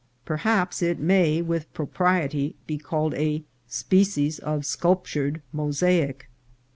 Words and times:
Perhaps 0.25 0.81
it 0.81 0.97
may, 0.97 1.43
with 1.43 1.71
propriety, 1.75 2.55
be 2.65 2.79
called 2.79 3.13
a 3.13 3.43
species 3.67 4.39
of 4.39 4.65
sculptured 4.65 5.43
mosaic. 5.53 6.27